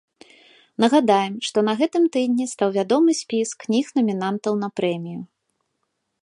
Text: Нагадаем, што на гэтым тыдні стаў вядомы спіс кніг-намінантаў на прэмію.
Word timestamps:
Нагадаем, 0.83 1.35
што 1.49 1.63
на 1.67 1.75
гэтым 1.81 2.03
тыдні 2.15 2.47
стаў 2.53 2.71
вядомы 2.79 3.11
спіс 3.21 3.49
кніг-намінантаў 3.65 4.53
на 4.65 4.69
прэмію. 4.81 5.21